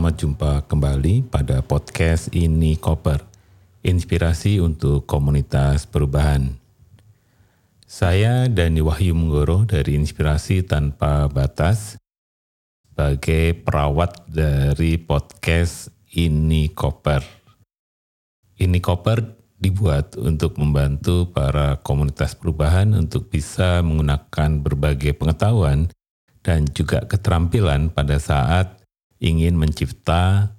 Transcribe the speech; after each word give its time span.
selamat 0.00 0.16
jumpa 0.16 0.52
kembali 0.64 1.28
pada 1.28 1.60
podcast 1.60 2.32
ini 2.32 2.72
Koper, 2.80 3.20
inspirasi 3.84 4.56
untuk 4.56 5.04
komunitas 5.04 5.84
perubahan. 5.84 6.56
Saya 7.84 8.48
Dani 8.48 8.80
Wahyu 8.80 9.12
Menggoro 9.12 9.68
dari 9.68 10.00
Inspirasi 10.00 10.64
Tanpa 10.64 11.28
Batas 11.28 12.00
sebagai 12.88 13.60
perawat 13.60 14.24
dari 14.24 14.96
podcast 14.96 15.92
ini 16.16 16.72
Koper. 16.72 17.20
Ini 18.56 18.80
Koper 18.80 19.20
dibuat 19.60 20.16
untuk 20.16 20.56
membantu 20.56 21.28
para 21.28 21.76
komunitas 21.84 22.32
perubahan 22.32 22.96
untuk 22.96 23.28
bisa 23.28 23.84
menggunakan 23.84 24.64
berbagai 24.64 25.12
pengetahuan 25.12 25.92
dan 26.40 26.64
juga 26.72 27.04
keterampilan 27.04 27.92
pada 27.92 28.16
saat 28.16 28.79
ingin 29.20 29.54
mencipta, 29.54 30.56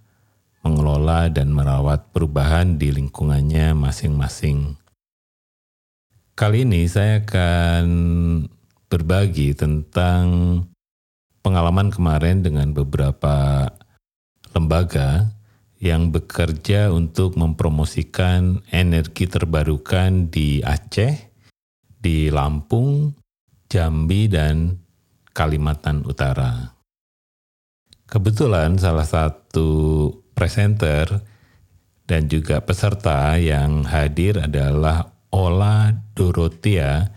mengelola, 0.61 1.27
dan 1.33 1.49
merawat 1.49 2.13
perubahan 2.13 2.77
di 2.77 2.93
lingkungannya 2.93 3.73
masing-masing. 3.73 4.77
Kali 6.37 6.63
ini 6.63 6.85
saya 6.85 7.25
akan 7.25 7.85
berbagi 8.87 9.57
tentang 9.57 10.25
pengalaman 11.41 11.89
kemarin 11.89 12.45
dengan 12.45 12.71
beberapa 12.71 13.67
lembaga 14.53 15.33
yang 15.81 16.13
bekerja 16.13 16.93
untuk 16.93 17.33
mempromosikan 17.41 18.61
energi 18.69 19.25
terbarukan 19.25 20.29
di 20.29 20.61
Aceh, 20.61 21.33
di 21.89 22.29
Lampung, 22.29 23.17
Jambi, 23.65 24.29
dan 24.29 24.77
Kalimantan 25.33 26.05
Utara. 26.05 26.80
Kebetulan 28.11 28.75
salah 28.75 29.07
satu 29.07 30.11
presenter 30.35 31.23
dan 32.03 32.27
juga 32.27 32.59
peserta 32.59 33.39
yang 33.39 33.87
hadir 33.87 34.35
adalah 34.35 35.15
Ola 35.31 35.95
Dorotia 36.11 37.07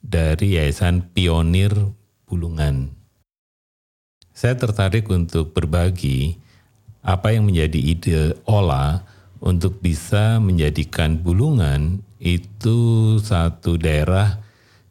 dari 0.00 0.56
Yayasan 0.56 1.12
Pionir 1.12 1.92
Bulungan. 2.24 2.88
Saya 4.32 4.56
tertarik 4.56 5.12
untuk 5.12 5.52
berbagi 5.52 6.40
apa 7.04 7.36
yang 7.36 7.52
menjadi 7.52 7.80
ide 7.84 8.20
Ola 8.48 9.04
untuk 9.44 9.84
bisa 9.84 10.40
menjadikan 10.40 11.20
Bulungan 11.20 12.00
itu 12.24 13.20
satu 13.20 13.76
daerah 13.76 14.40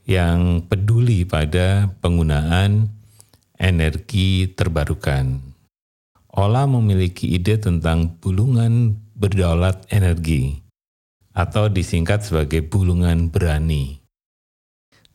yang 0.05 0.61
peduli 0.69 1.25
pada 1.25 1.89
penggunaan 1.97 2.96
energi 3.57 4.49
terbarukan. 4.53 5.41
Ola 6.37 6.69
memiliki 6.69 7.33
ide 7.33 7.57
tentang 7.57 8.21
bulungan 8.21 8.93
berdaulat 9.17 9.89
energi 9.89 10.61
atau 11.33 11.69
disingkat 11.69 12.25
sebagai 12.25 12.65
bulungan 12.65 13.33
berani. 13.33 14.01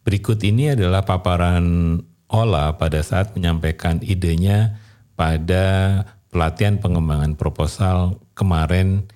Berikut 0.03 0.43
ini 0.43 0.75
adalah 0.75 1.07
paparan 1.07 1.99
Ola 2.27 2.75
pada 2.75 3.07
saat 3.07 3.39
menyampaikan 3.39 4.03
idenya 4.03 4.83
pada 5.15 6.01
pelatihan 6.33 6.83
pengembangan 6.83 7.39
proposal 7.39 8.19
kemarin 8.35 9.07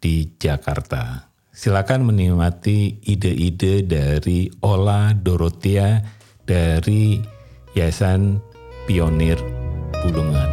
di 0.00 0.30
Jakarta. 0.40 1.28
Silakan 1.52 2.06
menikmati 2.08 3.00
ide-ide 3.04 3.84
dari 3.84 4.48
Ola 4.64 5.12
Dorotia 5.16 6.00
dari 6.44 7.35
Yayasan 7.76 8.40
Pionir 8.88 9.36
Bulungan. 10.00 10.48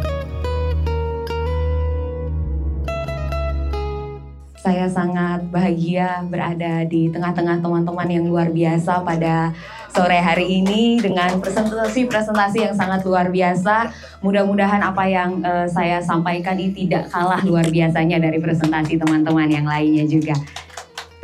Saya 4.60 4.84
sangat 4.92 5.48
bahagia 5.48 6.20
berada 6.28 6.84
di 6.84 7.08
tengah-tengah 7.08 7.64
teman-teman 7.64 8.08
yang 8.12 8.28
luar 8.28 8.52
biasa 8.52 9.00
pada 9.08 9.56
sore 9.96 10.20
hari 10.20 10.60
ini 10.60 11.00
dengan 11.00 11.40
presentasi-presentasi 11.40 12.68
yang 12.68 12.76
sangat 12.76 13.08
luar 13.08 13.32
biasa. 13.32 13.88
Mudah-mudahan 14.20 14.84
apa 14.84 15.08
yang 15.08 15.40
uh, 15.40 15.64
saya 15.64 16.04
sampaikan 16.04 16.60
ini 16.60 16.76
tidak 16.76 17.08
kalah 17.08 17.40
luar 17.40 17.64
biasanya 17.72 18.20
dari 18.20 18.36
presentasi 18.36 19.00
teman-teman 19.00 19.48
yang 19.48 19.64
lainnya 19.64 20.04
juga. 20.04 20.36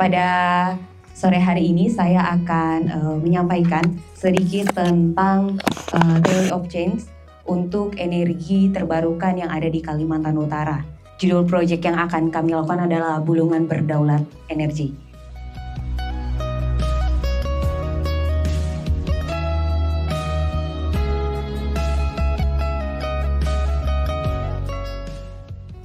Pada 0.01 0.25
sore 1.21 1.37
hari 1.37 1.69
ini 1.69 1.85
saya 1.85 2.33
akan 2.33 2.77
uh, 2.89 3.17
menyampaikan 3.21 3.85
sedikit 4.17 4.73
tentang 4.73 5.53
uh, 5.93 6.17
Theory 6.25 6.49
of 6.49 6.65
Change 6.65 7.05
untuk 7.45 7.93
energi 8.01 8.73
terbarukan 8.73 9.37
yang 9.37 9.53
ada 9.53 9.69
di 9.69 9.85
Kalimantan 9.85 10.33
Utara. 10.41 10.81
Judul 11.21 11.45
proyek 11.45 11.85
yang 11.85 12.01
akan 12.01 12.33
kami 12.33 12.57
lakukan 12.57 12.89
adalah 12.89 13.21
Bulungan 13.21 13.69
Berdaulat 13.69 14.25
Energi. 14.49 14.97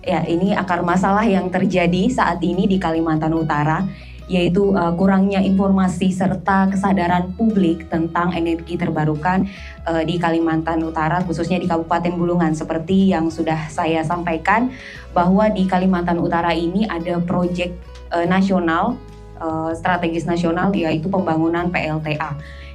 Ya, 0.00 0.24
ini 0.24 0.56
akar 0.56 0.80
masalah 0.80 1.28
yang 1.28 1.52
terjadi 1.52 2.08
saat 2.08 2.40
ini 2.40 2.64
di 2.64 2.80
Kalimantan 2.80 3.36
Utara 3.36 3.84
yaitu 4.26 4.74
uh, 4.74 4.90
kurangnya 4.98 5.38
informasi 5.38 6.10
serta 6.10 6.66
kesadaran 6.70 7.30
publik 7.38 7.86
tentang 7.86 8.34
energi 8.34 8.74
terbarukan 8.74 9.46
uh, 9.86 10.02
di 10.02 10.18
Kalimantan 10.18 10.82
Utara 10.82 11.22
khususnya 11.22 11.62
di 11.62 11.70
Kabupaten 11.70 12.14
Bulungan. 12.18 12.52
Seperti 12.52 13.14
yang 13.14 13.30
sudah 13.30 13.70
saya 13.70 14.02
sampaikan 14.02 14.74
bahwa 15.14 15.46
di 15.50 15.64
Kalimantan 15.70 16.18
Utara 16.18 16.50
ini 16.50 16.84
ada 16.90 17.22
proyek 17.22 17.78
uh, 18.10 18.26
nasional 18.26 18.98
uh, 19.38 19.70
strategis 19.78 20.26
nasional 20.26 20.74
yaitu 20.74 21.06
pembangunan 21.06 21.70
PLTA 21.70 22.34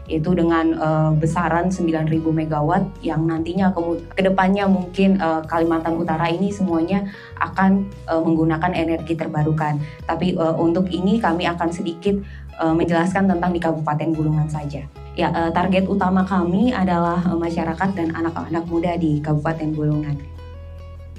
itu 0.10 0.34
dengan 0.34 0.76
uh, 0.76 1.12
besaran 1.16 1.70
9.000 1.70 2.10
megawatt 2.20 2.84
yang 3.06 3.24
nantinya 3.30 3.72
ke 4.12 4.22
depannya 4.22 4.66
mungkin 4.68 5.22
uh, 5.22 5.46
Kalimantan 5.46 5.96
Utara 5.96 6.28
ini 6.28 6.52
semuanya 6.52 7.08
akan 7.40 7.88
uh, 8.10 8.22
menggunakan 8.22 8.74
energi 8.74 9.14
terbarukan. 9.16 9.80
Tapi 10.04 10.36
uh, 10.36 10.58
untuk 10.58 10.90
ini 10.92 11.22
kami 11.22 11.48
akan 11.48 11.70
sedikit 11.72 12.18
uh, 12.60 12.74
menjelaskan 12.76 13.30
tentang 13.30 13.52
di 13.56 13.60
Kabupaten 13.62 14.10
Bulungan 14.12 14.48
saja. 14.52 14.84
Ya, 15.16 15.28
uh, 15.32 15.52
target 15.52 15.88
utama 15.88 16.24
kami 16.24 16.72
adalah 16.72 17.20
uh, 17.28 17.36
masyarakat 17.36 17.90
dan 17.96 18.16
anak-anak 18.16 18.64
muda 18.68 18.96
di 18.96 19.20
Kabupaten 19.20 19.70
Bulungan. 19.76 20.16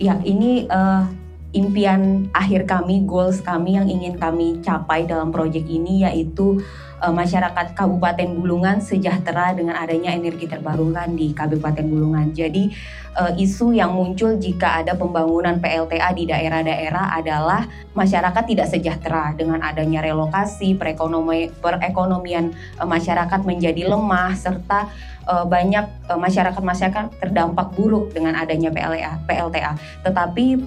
Ya, 0.00 0.16
ini 0.24 0.66
uh, 0.72 1.04
impian 1.52 2.32
akhir 2.32 2.64
kami, 2.64 3.04
goals 3.04 3.44
kami 3.44 3.76
yang 3.76 3.86
ingin 3.88 4.16
kami 4.16 4.58
capai 4.64 5.04
dalam 5.04 5.28
proyek 5.28 5.68
ini 5.68 6.08
yaitu 6.08 6.64
uh, 7.02 7.10
masyarakat 7.10 7.74
Kabupaten 7.74 8.30
Bulungan 8.38 8.78
sejahtera 8.78 9.50
dengan 9.52 9.74
adanya 9.74 10.14
energi 10.14 10.46
terbarukan 10.46 11.18
di 11.18 11.34
Kabupaten 11.34 11.82
Bulungan. 11.82 12.30
Jadi 12.30 12.70
uh, 13.18 13.34
isu 13.34 13.74
yang 13.74 13.90
muncul 13.92 14.38
jika 14.38 14.86
ada 14.86 14.94
pembangunan 14.94 15.58
PLTA 15.58 16.14
di 16.14 16.30
daerah-daerah 16.30 17.18
adalah 17.18 17.66
masyarakat 17.98 18.44
tidak 18.46 18.70
sejahtera 18.70 19.34
dengan 19.34 19.58
adanya 19.60 20.00
relokasi, 20.06 20.78
perekonomi 20.78 21.50
perekonomian 21.58 22.54
uh, 22.78 22.86
masyarakat 22.86 23.42
menjadi 23.42 23.90
lemah 23.90 24.38
serta 24.38 24.86
banyak 25.22 25.86
masyarakat-masyarakat 26.10 27.22
terdampak 27.22 27.70
buruk 27.78 28.10
dengan 28.10 28.34
adanya 28.34 28.74
PLTA. 28.74 29.22
PLTA. 29.22 29.78
Tetapi 30.02 30.66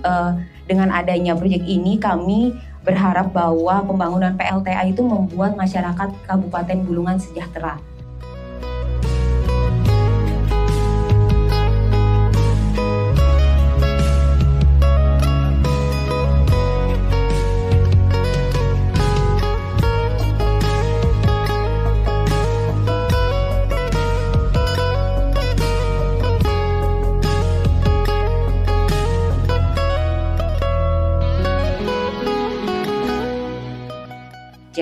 dengan 0.63 0.95
adanya 0.95 1.35
proyek 1.35 1.59
ini 1.67 1.99
kami 1.99 2.55
berharap 2.85 3.33
bahwa 3.33 3.81
pembangunan 3.81 4.37
PLTA 4.37 4.85
itu 4.87 5.01
membuat 5.01 5.57
masyarakat 5.57 6.13
Kabupaten 6.29 6.79
Bulungan 6.85 7.17
sejahtera 7.17 7.81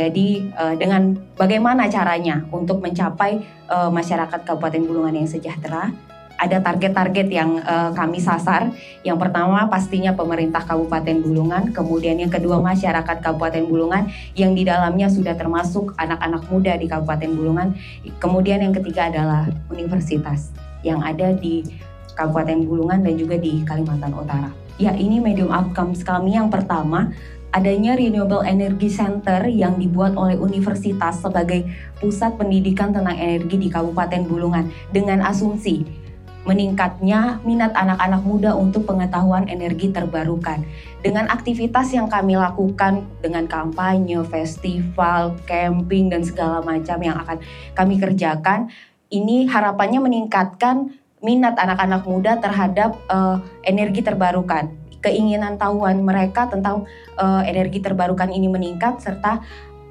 Jadi 0.03 0.51
uh, 0.59 0.75
dengan 0.75 1.15
bagaimana 1.39 1.87
caranya 1.87 2.43
untuk 2.51 2.83
mencapai 2.83 3.39
uh, 3.71 3.87
masyarakat 3.87 4.43
Kabupaten 4.43 4.83
Bulungan 4.83 5.15
yang 5.15 5.29
sejahtera? 5.31 5.95
Ada 6.33 6.59
target-target 6.59 7.31
yang 7.31 7.63
uh, 7.63 7.95
kami 7.95 8.19
sasar. 8.19 8.67
Yang 9.07 9.15
pertama 9.15 9.63
pastinya 9.71 10.11
pemerintah 10.11 10.59
Kabupaten 10.67 11.23
Bulungan, 11.23 11.71
kemudian 11.71 12.19
yang 12.19 12.27
kedua 12.27 12.59
masyarakat 12.59 13.23
Kabupaten 13.23 13.63
Bulungan 13.63 14.11
yang 14.35 14.51
di 14.51 14.67
dalamnya 14.67 15.07
sudah 15.07 15.39
termasuk 15.39 15.95
anak-anak 15.95 16.43
muda 16.51 16.75
di 16.75 16.91
Kabupaten 16.91 17.31
Bulungan. 17.31 17.67
Kemudian 18.19 18.59
yang 18.59 18.75
ketiga 18.75 19.07
adalah 19.07 19.47
universitas 19.71 20.51
yang 20.83 20.99
ada 20.99 21.31
di 21.31 21.63
Kabupaten 22.19 22.59
Bulungan 22.67 22.99
dan 23.07 23.15
juga 23.15 23.39
di 23.39 23.63
Kalimantan 23.63 24.11
Utara. 24.11 24.51
Ya, 24.81 24.91
ini 24.99 25.23
medium 25.23 25.53
outcomes 25.53 26.03
kami 26.03 26.35
yang 26.35 26.49
pertama 26.49 27.13
adanya 27.53 27.93
Renewable 27.93 28.41
Energy 28.41 28.89
Center 28.89 29.45
yang 29.45 29.77
dibuat 29.77 30.17
oleh 30.17 30.35
universitas 30.35 31.21
sebagai 31.21 31.69
pusat 32.01 32.33
pendidikan 32.35 32.89
tentang 32.89 33.15
energi 33.15 33.61
di 33.61 33.69
Kabupaten 33.69 34.25
Bulungan 34.25 34.73
dengan 34.89 35.21
asumsi 35.21 36.03
meningkatnya 36.43 37.39
minat 37.47 37.71
anak-anak 37.71 38.21
muda 38.27 38.51
untuk 38.51 38.83
pengetahuan 38.83 39.47
energi 39.47 39.95
terbarukan. 39.95 40.59
Dengan 40.99 41.31
aktivitas 41.31 41.95
yang 41.95 42.11
kami 42.11 42.35
lakukan 42.35 43.07
dengan 43.23 43.47
kampanye, 43.47 44.19
festival, 44.27 45.39
camping 45.47 46.11
dan 46.11 46.27
segala 46.27 46.59
macam 46.59 46.99
yang 46.99 47.15
akan 47.15 47.39
kami 47.71 47.95
kerjakan, 47.95 48.67
ini 49.07 49.47
harapannya 49.47 50.03
meningkatkan 50.03 50.99
minat 51.23 51.55
anak-anak 51.55 52.03
muda 52.03 52.35
terhadap 52.43 52.99
uh, 53.07 53.39
energi 53.63 54.03
terbarukan 54.03 54.82
keinginan 55.03 55.59
tahuan 55.59 56.01
mereka 56.01 56.47
tentang 56.47 56.87
uh, 57.19 57.43
energi 57.43 57.83
terbarukan 57.83 58.31
ini 58.31 58.47
meningkat 58.47 59.03
serta 59.03 59.43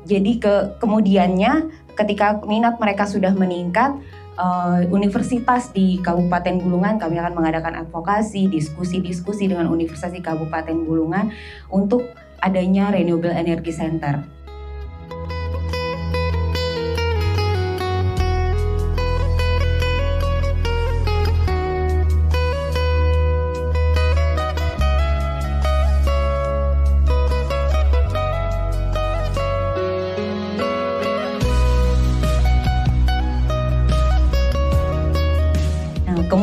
jadi 0.02 0.32
ke 0.40 0.54
kemudiannya 0.82 1.70
ketika 1.94 2.42
minat 2.42 2.80
mereka 2.80 3.06
sudah 3.06 3.30
meningkat 3.36 3.94
uh, 4.40 4.82
universitas 4.90 5.70
di 5.70 6.00
Kabupaten 6.00 6.58
Bulungan 6.58 6.98
kami 6.98 7.20
akan 7.20 7.36
mengadakan 7.36 7.86
advokasi 7.86 8.48
diskusi-diskusi 8.48 9.46
dengan 9.46 9.68
Universitas 9.68 10.10
di 10.10 10.24
Kabupaten 10.24 10.76
Bulungan 10.82 11.30
untuk 11.70 12.08
adanya 12.42 12.90
Renewable 12.90 13.30
Energy 13.30 13.70
Center. 13.70 14.41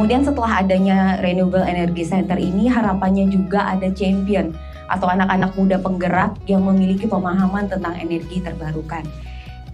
Kemudian 0.10 0.26
setelah 0.26 0.66
adanya 0.66 1.22
Renewable 1.22 1.62
Energy 1.62 2.02
Center 2.02 2.34
ini 2.34 2.66
harapannya 2.66 3.30
juga 3.30 3.78
ada 3.78 3.94
champion 3.94 4.58
atau 4.90 5.06
anak-anak 5.06 5.54
muda 5.54 5.78
penggerak 5.78 6.34
yang 6.50 6.66
memiliki 6.66 7.06
pemahaman 7.06 7.70
tentang 7.70 7.94
energi 7.94 8.42
terbarukan. 8.42 9.06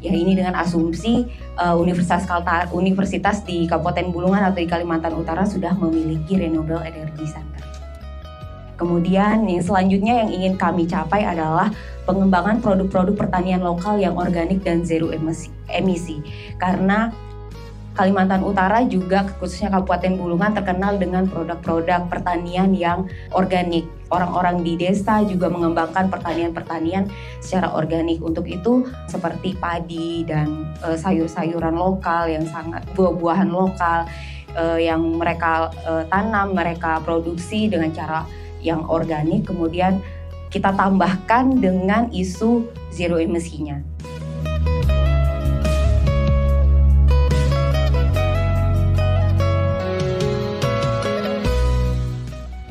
Ya 0.04 0.12
ini 0.12 0.36
dengan 0.36 0.60
asumsi 0.60 1.24
uh, 1.56 1.80
Universitas 1.80 2.28
Kaltar, 2.28 2.68
Universitas 2.76 3.48
di 3.48 3.64
Kabupaten 3.64 4.12
Bulungan 4.12 4.44
atau 4.52 4.60
di 4.60 4.68
Kalimantan 4.68 5.16
Utara 5.16 5.48
sudah 5.48 5.72
memiliki 5.72 6.36
Renewable 6.36 6.84
Energy 6.84 7.32
Center. 7.32 7.64
Kemudian 8.76 9.48
yang 9.48 9.64
selanjutnya 9.64 10.20
yang 10.20 10.36
ingin 10.36 10.60
kami 10.60 10.84
capai 10.84 11.24
adalah 11.24 11.72
pengembangan 12.04 12.60
produk-produk 12.60 13.16
pertanian 13.16 13.64
lokal 13.64 13.96
yang 13.96 14.20
organik 14.20 14.60
dan 14.68 14.84
zero 14.84 15.16
emisi. 15.72 16.20
Karena 16.60 17.16
Kalimantan 17.96 18.44
Utara 18.44 18.84
juga 18.84 19.24
khususnya 19.40 19.72
Kabupaten 19.72 20.20
Bulungan 20.20 20.52
terkenal 20.52 21.00
dengan 21.00 21.24
produk-produk 21.32 22.12
pertanian 22.12 22.76
yang 22.76 23.08
organik. 23.32 23.88
Orang-orang 24.12 24.62
di 24.62 24.76
desa 24.76 25.24
juga 25.24 25.48
mengembangkan 25.48 26.12
pertanian-pertanian 26.12 27.08
secara 27.40 27.72
organik. 27.72 28.20
Untuk 28.20 28.46
itu 28.52 28.84
seperti 29.08 29.56
padi 29.56 30.28
dan 30.28 30.68
e, 30.84 31.00
sayur-sayuran 31.00 31.74
lokal 31.74 32.28
yang 32.28 32.44
sangat 32.46 32.84
buah-buahan 32.94 33.50
lokal 33.50 34.06
e, 34.54 34.86
yang 34.86 35.02
mereka 35.16 35.72
e, 35.88 36.04
tanam, 36.12 36.52
mereka 36.52 37.00
produksi 37.00 37.72
dengan 37.72 37.96
cara 37.96 38.28
yang 38.60 38.84
organik 38.92 39.48
kemudian 39.48 40.04
kita 40.50 40.74
tambahkan 40.74 41.64
dengan 41.64 42.12
isu 42.12 42.68
zero 42.92 43.20
emisinya. 43.20 43.95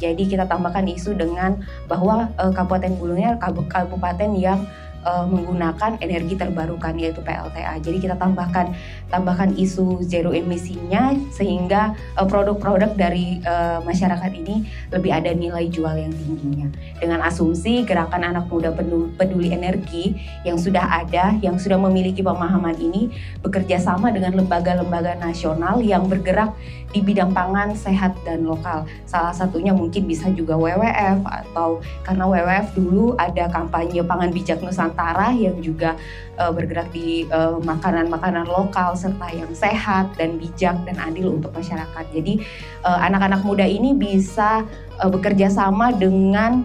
Jadi 0.05 0.37
kita 0.37 0.45
tambahkan 0.45 0.85
isu 0.85 1.17
dengan 1.17 1.65
bahwa 1.89 2.29
uh, 2.37 2.53
Kabupaten 2.53 2.93
Bulungan 3.01 3.41
kabupaten 3.41 4.31
yang 4.37 4.69
uh, 5.05 5.29
menggunakan 5.29 6.01
energi 6.01 6.35
terbarukan 6.35 6.97
yaitu 6.99 7.21
PLTA. 7.21 7.79
Jadi 7.79 8.03
kita 8.03 8.17
tambahkan 8.19 8.75
tambahkan 9.13 9.55
isu 9.55 10.03
zero 10.03 10.35
emisinya 10.35 11.15
sehingga 11.31 11.95
uh, 12.19 12.27
produk-produk 12.27 12.97
dari 12.97 13.39
uh, 13.45 13.85
masyarakat 13.85 14.33
ini 14.35 14.67
lebih 14.91 15.13
ada 15.13 15.31
nilai 15.31 15.69
jual 15.69 15.95
yang 15.95 16.11
tingginya. 16.11 16.73
Dengan 16.99 17.21
asumsi 17.23 17.85
gerakan 17.85 18.35
anak 18.35 18.49
muda 18.49 18.73
peduli 19.15 19.53
energi 19.53 20.17
yang 20.43 20.57
sudah 20.57 21.05
ada, 21.05 21.37
yang 21.45 21.61
sudah 21.61 21.77
memiliki 21.77 22.25
pemahaman 22.25 22.75
ini 22.81 23.13
bekerja 23.45 23.77
sama 23.79 24.11
dengan 24.11 24.35
lembaga-lembaga 24.41 25.21
nasional 25.21 25.85
yang 25.85 26.09
bergerak 26.09 26.57
di 26.95 27.03
bidang 27.03 27.35
pangan 27.35 27.75
sehat 27.75 28.15
dan 28.23 28.47
lokal. 28.47 28.87
Salah 29.05 29.35
satunya 29.35 29.75
mungkin 29.75 30.07
bisa 30.07 30.31
juga 30.31 30.55
WWF 30.55 31.27
atau 31.27 31.83
karena 32.07 32.25
WWF 32.31 32.67
dulu 32.79 33.19
ada 33.19 33.51
kampanye 33.51 33.99
pangan 34.07 34.31
bijak 34.31 34.63
Nusantara 34.63 34.94
Nusantara 34.95 35.35
yang 35.35 35.59
juga 35.59 35.99
uh, 36.39 36.55
bergerak 36.55 36.95
di 36.95 37.27
eh, 37.27 37.57
makanan-makanan 37.67 38.47
uh, 38.47 38.63
lokal 38.63 38.95
serta 38.95 39.27
yang 39.35 39.51
sehat 39.51 40.15
dan 40.15 40.39
bijak 40.39 40.79
dan 40.87 40.95
adil 41.03 41.35
untuk 41.35 41.51
masyarakat. 41.51 42.05
Jadi 42.15 42.39
eh, 42.87 42.99
anak-anak 43.11 43.43
uh, 43.43 43.47
muda 43.47 43.67
ini 43.67 43.91
bisa 43.91 44.63
uh, 45.03 45.11
bekerja 45.11 45.51
sama 45.51 45.91
dengan 45.91 46.63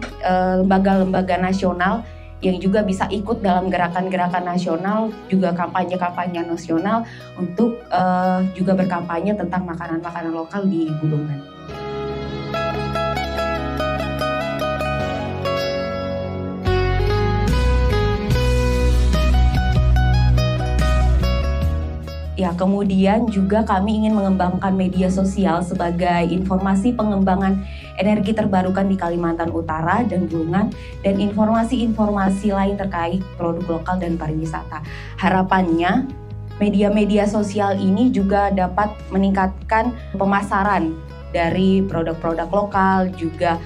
lembaga-lembaga 0.62 1.42
uh, 1.42 1.42
nasional 1.42 1.94
yang 2.40 2.56
juga 2.62 2.86
bisa 2.86 3.04
ikut 3.10 3.42
dalam 3.44 3.68
gerakan-gerakan 3.68 4.46
nasional, 4.46 5.12
juga 5.28 5.52
kampanye-kampanye 5.52 6.46
nasional 6.46 7.04
untuk 7.36 7.82
uh, 7.90 8.46
juga 8.54 8.78
berkampanye 8.78 9.34
tentang 9.36 9.66
makanan-makanan 9.66 10.32
lokal 10.32 10.64
di 10.64 10.88
Bulungan. 11.02 11.59
Ya, 22.40 22.56
kemudian 22.56 23.28
juga 23.28 23.60
kami 23.68 24.00
ingin 24.00 24.16
mengembangkan 24.16 24.72
media 24.72 25.12
sosial 25.12 25.60
sebagai 25.60 26.24
informasi 26.32 26.96
pengembangan 26.96 27.60
energi 28.00 28.32
terbarukan 28.32 28.88
di 28.88 28.96
Kalimantan 28.96 29.52
Utara 29.52 30.00
dan 30.08 30.24
Bulungan 30.24 30.72
dan 31.04 31.20
informasi-informasi 31.20 32.48
lain 32.56 32.80
terkait 32.80 33.20
produk 33.36 33.76
lokal 33.76 34.00
dan 34.00 34.16
pariwisata. 34.16 34.80
Harapannya 35.20 36.08
media-media 36.56 37.28
sosial 37.28 37.76
ini 37.76 38.08
juga 38.08 38.48
dapat 38.48 38.88
meningkatkan 39.12 39.92
pemasaran 40.16 40.96
dari 41.36 41.84
produk-produk 41.84 42.48
lokal 42.48 43.12
juga 43.20 43.60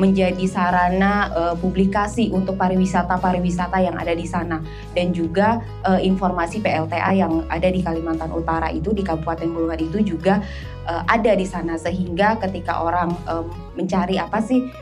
menjadi 0.00 0.48
sarana 0.48 1.28
uh, 1.36 1.54
publikasi 1.60 2.32
untuk 2.32 2.56
pariwisata-pariwisata 2.56 3.84
yang 3.84 4.00
ada 4.00 4.16
di 4.16 4.24
sana. 4.24 4.64
Dan 4.96 5.12
juga 5.12 5.60
uh, 5.84 6.00
informasi 6.00 6.64
PLTA 6.64 7.20
yang 7.20 7.44
ada 7.52 7.68
di 7.68 7.84
Kalimantan 7.84 8.32
Utara 8.32 8.72
itu 8.72 8.96
di 8.96 9.04
Kabupaten 9.04 9.52
Bulungan 9.52 9.76
itu 9.76 10.16
juga 10.16 10.40
uh, 10.88 11.04
ada 11.04 11.36
di 11.36 11.44
sana. 11.44 11.76
Sehingga 11.76 12.40
ketika 12.40 12.80
orang 12.80 13.12
um, 13.28 13.44
mencari 13.76 14.16
apa 14.16 14.40
sih 14.40 14.72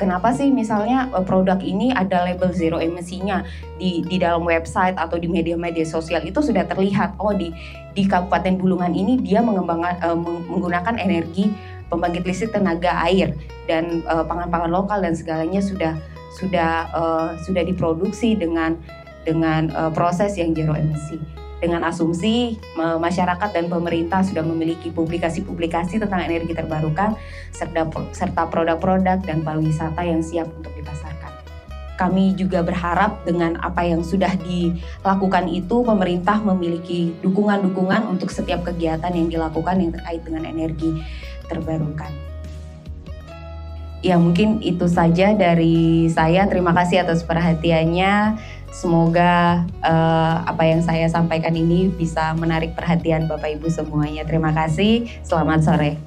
kenapa 0.00 0.32
sih 0.32 0.48
misalnya 0.48 1.04
produk 1.28 1.60
ini 1.60 1.92
ada 1.92 2.24
label 2.24 2.48
zero 2.48 2.80
emisinya 2.80 3.44
di 3.76 4.00
di 4.08 4.16
dalam 4.16 4.40
website 4.40 4.96
atau 4.96 5.20
di 5.20 5.28
media-media 5.28 5.84
sosial 5.84 6.24
itu 6.24 6.40
sudah 6.40 6.64
terlihat 6.64 7.12
oh 7.20 7.36
di 7.36 7.52
di 7.92 8.08
Kabupaten 8.08 8.56
Bulungan 8.56 8.96
ini 8.96 9.20
dia 9.20 9.44
mengembangkan 9.44 10.00
menggunakan 10.48 10.96
energi 10.96 11.52
pembangkit 11.92 12.24
listrik 12.24 12.56
tenaga 12.56 13.04
air 13.04 13.36
dan 13.66 14.02
eh, 14.06 14.24
pangan-pangan 14.24 14.70
lokal 14.70 15.02
dan 15.02 15.14
segalanya 15.14 15.60
sudah 15.60 15.94
sudah 16.36 16.92
uh, 16.92 17.32
sudah 17.48 17.64
diproduksi 17.64 18.36
dengan 18.36 18.76
dengan 19.24 19.72
uh, 19.72 19.88
proses 19.88 20.36
yang 20.36 20.52
zero 20.52 20.76
emisi. 20.76 21.16
Dengan 21.56 21.88
asumsi 21.88 22.60
masyarakat 22.76 23.48
dan 23.56 23.72
pemerintah 23.72 24.20
sudah 24.20 24.44
memiliki 24.44 24.92
publikasi-publikasi 24.92 25.96
tentang 25.96 26.20
energi 26.20 26.52
terbarukan 26.52 27.16
serta 27.48 27.88
serta 28.12 28.44
produk-produk 28.52 29.24
dan 29.24 29.40
pariwisata 29.40 30.04
yang 30.04 30.20
siap 30.20 30.52
untuk 30.52 30.68
dipasarkan. 30.76 31.32
Kami 31.96 32.36
juga 32.36 32.60
berharap 32.60 33.24
dengan 33.24 33.56
apa 33.64 33.88
yang 33.88 34.04
sudah 34.04 34.36
dilakukan 34.44 35.48
itu 35.48 35.80
pemerintah 35.80 36.36
memiliki 36.44 37.16
dukungan-dukungan 37.24 38.04
untuk 38.04 38.28
setiap 38.28 38.60
kegiatan 38.68 39.08
yang 39.16 39.32
dilakukan 39.32 39.80
yang 39.80 39.96
terkait 39.96 40.20
dengan 40.28 40.44
energi 40.44 41.00
terbarukan. 41.48 42.35
Ya 44.06 44.22
mungkin 44.22 44.62
itu 44.62 44.86
saja 44.86 45.34
dari 45.34 46.06
saya. 46.14 46.46
Terima 46.46 46.70
kasih 46.70 47.02
atas 47.02 47.26
perhatiannya. 47.26 48.38
Semoga 48.70 49.66
uh, 49.82 50.46
apa 50.46 50.62
yang 50.62 50.78
saya 50.78 51.10
sampaikan 51.10 51.58
ini 51.58 51.90
bisa 51.90 52.38
menarik 52.38 52.78
perhatian 52.78 53.26
Bapak 53.26 53.58
Ibu 53.58 53.66
semuanya. 53.66 54.22
Terima 54.22 54.54
kasih. 54.54 55.10
Selamat 55.26 55.66
sore. 55.66 55.98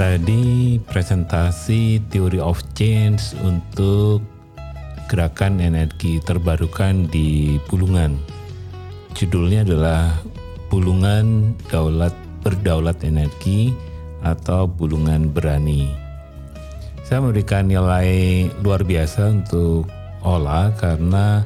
Tadi 0.00 0.80
presentasi 0.80 2.00
Theory 2.08 2.40
of 2.40 2.56
Change 2.72 3.36
untuk 3.44 4.24
gerakan 5.12 5.60
energi 5.60 6.16
terbarukan 6.24 7.04
di 7.12 7.60
Bulungan. 7.68 8.16
Judulnya 9.12 9.60
adalah 9.60 10.16
Bulungan 10.72 11.52
Daulat 11.68 12.16
Berdaulat 12.40 13.04
Energi 13.04 13.76
atau 14.24 14.64
Bulungan 14.64 15.28
Berani. 15.28 15.92
Saya 17.04 17.20
memberikan 17.20 17.68
nilai 17.68 18.48
luar 18.64 18.80
biasa 18.80 19.28
untuk 19.28 19.84
Ola 20.24 20.72
karena 20.80 21.44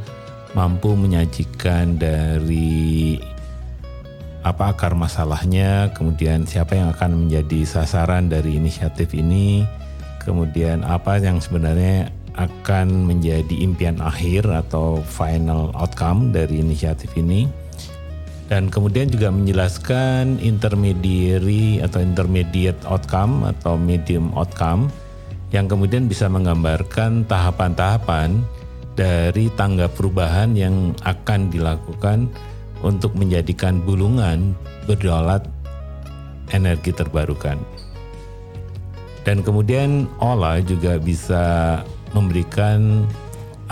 mampu 0.54 0.94
menyajikan 0.94 1.98
dari 1.98 3.18
apa 4.44 4.76
akar 4.76 4.92
masalahnya, 4.92 5.88
kemudian 5.96 6.44
siapa 6.44 6.76
yang 6.76 6.92
akan 6.92 7.26
menjadi 7.26 7.64
sasaran 7.64 8.28
dari 8.28 8.60
inisiatif 8.60 9.16
ini, 9.16 9.64
kemudian 10.20 10.84
apa 10.84 11.16
yang 11.16 11.40
sebenarnya 11.40 12.12
akan 12.36 13.08
menjadi 13.08 13.54
impian 13.64 14.04
akhir 14.04 14.44
atau 14.44 15.00
final 15.00 15.72
outcome 15.72 16.28
dari 16.28 16.60
inisiatif 16.60 17.08
ini. 17.16 17.48
Dan 18.44 18.68
kemudian 18.68 19.08
juga 19.08 19.32
menjelaskan 19.32 20.36
intermediary 20.44 21.80
atau 21.80 22.04
intermediate 22.04 22.76
outcome 22.84 23.48
atau 23.48 23.80
medium 23.80 24.28
outcome 24.36 24.92
yang 25.48 25.64
kemudian 25.64 26.04
bisa 26.04 26.28
menggambarkan 26.28 27.24
tahapan-tahapan 27.24 28.44
dari 28.92 29.48
tangga 29.56 29.88
perubahan 29.88 30.52
yang 30.52 30.92
akan 31.08 31.48
dilakukan 31.48 32.28
untuk 32.84 33.16
menjadikan 33.16 33.80
bulungan 33.80 34.52
berdaulat 34.84 35.48
energi 36.52 36.92
terbarukan. 36.92 37.56
Dan 39.24 39.40
kemudian 39.40 40.04
Ola 40.20 40.60
juga 40.60 41.00
bisa 41.00 41.80
memberikan 42.12 43.08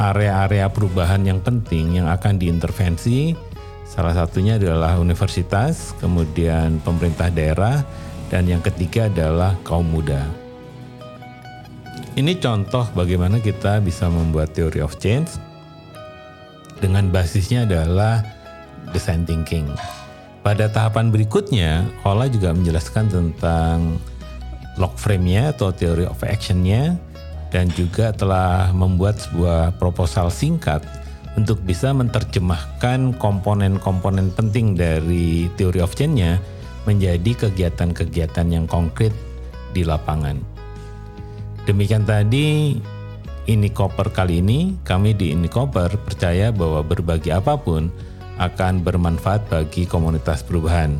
area-area 0.00 0.72
perubahan 0.72 1.20
yang 1.28 1.44
penting 1.44 2.00
yang 2.00 2.08
akan 2.08 2.40
diintervensi. 2.40 3.36
Salah 3.84 4.16
satunya 4.16 4.56
adalah 4.56 4.96
universitas, 4.96 5.92
kemudian 6.00 6.80
pemerintah 6.80 7.28
daerah, 7.28 7.84
dan 8.32 8.48
yang 8.48 8.64
ketiga 8.64 9.12
adalah 9.12 9.52
kaum 9.68 9.84
muda. 9.92 10.24
Ini 12.16 12.40
contoh 12.40 12.88
bagaimana 12.96 13.36
kita 13.44 13.84
bisa 13.84 14.08
membuat 14.08 14.56
theory 14.56 14.80
of 14.80 14.96
change 14.96 15.36
dengan 16.80 17.12
basisnya 17.12 17.68
adalah 17.68 18.41
design 18.92 19.26
thinking. 19.26 19.66
Pada 20.42 20.66
tahapan 20.68 21.10
berikutnya, 21.10 21.86
Ola 22.02 22.26
juga 22.26 22.52
menjelaskan 22.52 23.08
tentang 23.10 23.96
log 24.80 24.94
frame-nya 24.96 25.52
atau 25.52 25.70
theory 25.70 26.08
of 26.08 26.18
action-nya 26.24 26.96
dan 27.52 27.68
juga 27.76 28.10
telah 28.10 28.72
membuat 28.72 29.20
sebuah 29.20 29.76
proposal 29.76 30.32
singkat 30.32 30.80
untuk 31.36 31.60
bisa 31.64 31.92
menerjemahkan 31.92 33.16
komponen-komponen 33.16 34.32
penting 34.36 34.76
dari 34.76 35.48
theory 35.56 35.80
of 35.80 35.92
change-nya 35.96 36.40
menjadi 36.84 37.48
kegiatan-kegiatan 37.48 38.46
yang 38.50 38.66
konkret 38.66 39.14
di 39.72 39.86
lapangan. 39.86 40.36
Demikian 41.62 42.02
tadi 42.02 42.74
ini 43.46 43.68
koper 43.70 44.10
kali 44.10 44.42
ini, 44.42 44.74
kami 44.82 45.14
di 45.14 45.30
ini 45.30 45.46
koper 45.46 45.94
percaya 46.02 46.50
bahwa 46.50 46.82
berbagi 46.82 47.30
apa 47.30 47.54
pun 47.54 47.86
akan 48.36 48.84
bermanfaat 48.84 49.48
bagi 49.48 49.84
komunitas 49.84 50.44
perubahan. 50.44 50.96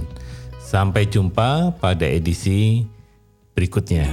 Sampai 0.63 1.05
jumpa 1.05 1.77
pada 1.77 2.09
edisi 2.09 2.89
berikutnya. 3.53 4.09